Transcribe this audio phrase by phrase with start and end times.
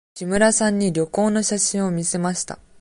[0.15, 2.57] 木村さんに旅行の写真を見せました。